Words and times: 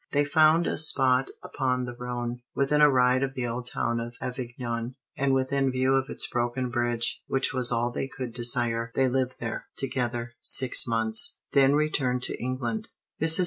They 0.13 0.25
found 0.25 0.65
a 0.65 0.79
spot 0.79 1.27
upon 1.43 1.85
the 1.85 1.93
Rhône, 1.93 2.41
within 2.55 2.81
a 2.81 2.89
ride 2.89 3.21
of 3.21 3.35
the 3.35 3.45
old 3.45 3.69
town 3.71 3.99
of 3.99 4.15
Avignon, 4.19 4.95
and 5.15 5.31
within 5.31 5.71
view 5.71 5.93
of 5.93 6.09
its 6.09 6.27
broken 6.27 6.71
bridge, 6.71 7.21
which 7.27 7.53
was 7.53 7.71
all 7.71 7.91
they 7.91 8.07
could 8.07 8.33
desire; 8.33 8.91
they 8.95 9.07
lived 9.07 9.35
there, 9.39 9.67
together, 9.77 10.33
six 10.41 10.87
months; 10.87 11.37
then 11.53 11.73
returned 11.75 12.23
to 12.23 12.43
England. 12.43 12.89
Mrs. 13.21 13.39